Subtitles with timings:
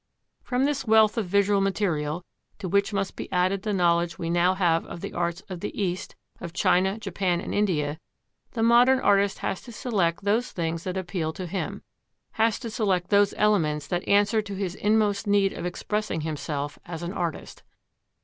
[0.41, 2.25] From this wealth of visual material,
[2.57, 5.79] to which must be added the knowledge we now have of the arts of the
[5.79, 7.99] East, of China, Japan, and India,
[8.53, 11.83] the modern artist has to select those things that appeal to him;
[12.31, 17.03] has to select those elements that answer to his inmost need of expressing himself as
[17.03, 17.61] an artist.